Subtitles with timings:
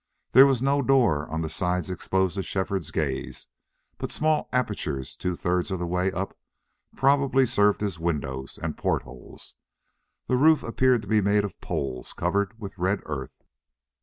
[0.31, 3.45] There was no door on the sides exposed to Shefford's gaze,
[3.99, 6.35] but small apertures two thirds the way up
[6.95, 9.53] probably served as windows and port holes.
[10.25, 13.43] The roof appeared to be made of poles covered with red earth.